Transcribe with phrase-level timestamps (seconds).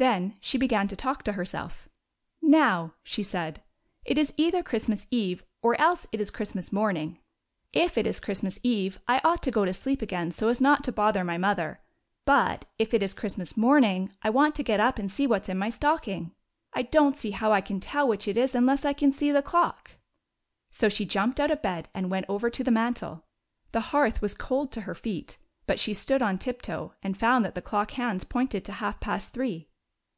[0.00, 1.88] Then she began to talk to herself."
[2.40, 3.62] Now," she said,"
[4.04, 7.18] it is either Christmas eve or else it is Christmas morning.
[7.72, 9.64] If it is Christ 33 GYPSY, THE TALKING DOG mas eve, I ought to go
[9.64, 11.80] to sleep again so as not to bother my mother;
[12.24, 15.48] but, if it is Christmas morning, I want to get up and see what 's
[15.48, 16.32] in my stocking.
[16.72, 19.42] I don't see how I can tell which it is unless I can see the
[19.42, 19.96] clock."
[20.70, 23.24] So she jumped out of bed and went over to the mantel.
[23.72, 27.56] The hearth was cold to her feet, but she stood on tiptoe, and found that
[27.56, 29.64] the clock hands pointed to half past three.